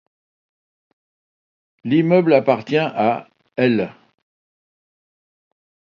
[1.83, 3.87] L'immeuble appartient à l'.